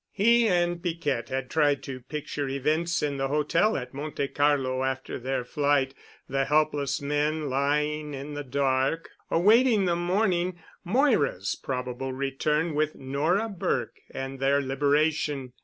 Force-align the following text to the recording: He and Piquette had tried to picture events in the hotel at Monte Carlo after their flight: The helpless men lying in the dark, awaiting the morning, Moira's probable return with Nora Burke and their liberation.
He 0.13 0.47
and 0.47 0.81
Piquette 0.81 1.29
had 1.29 1.47
tried 1.51 1.83
to 1.83 1.99
picture 1.99 2.49
events 2.49 3.03
in 3.03 3.17
the 3.17 3.27
hotel 3.27 3.77
at 3.77 3.93
Monte 3.93 4.29
Carlo 4.29 4.83
after 4.83 5.19
their 5.19 5.45
flight: 5.45 5.93
The 6.27 6.45
helpless 6.45 6.99
men 7.03 7.51
lying 7.51 8.15
in 8.15 8.33
the 8.33 8.43
dark, 8.43 9.11
awaiting 9.29 9.85
the 9.85 9.95
morning, 9.95 10.57
Moira's 10.83 11.55
probable 11.55 12.13
return 12.13 12.73
with 12.73 12.95
Nora 12.95 13.47
Burke 13.47 13.99
and 14.09 14.39
their 14.39 14.59
liberation. 14.59 15.53